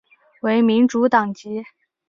[0.41, 1.63] 为民主党籍。